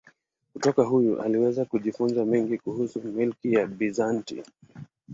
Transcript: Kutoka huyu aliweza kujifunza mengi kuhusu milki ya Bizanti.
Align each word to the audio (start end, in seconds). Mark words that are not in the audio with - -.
Kutoka 0.53 0.83
huyu 0.83 1.21
aliweza 1.21 1.65
kujifunza 1.65 2.25
mengi 2.25 2.57
kuhusu 2.57 3.01
milki 3.03 3.53
ya 3.53 3.67
Bizanti. 3.67 4.43